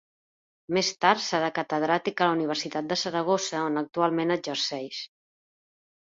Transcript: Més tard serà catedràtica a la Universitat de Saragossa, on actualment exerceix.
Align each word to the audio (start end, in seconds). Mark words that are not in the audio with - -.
Més 0.75 0.87
tard 1.03 1.19
serà 1.25 1.49
catedràtica 1.57 2.23
a 2.27 2.29
la 2.31 2.37
Universitat 2.37 2.87
de 2.93 2.97
Saragossa, 3.01 3.59
on 3.73 3.77
actualment 3.83 4.37
exerceix. 4.37 5.03